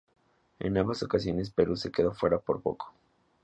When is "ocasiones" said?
1.03-1.51